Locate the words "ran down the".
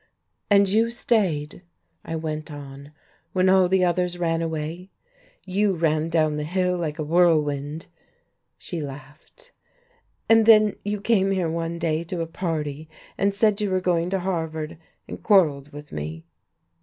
5.75-6.43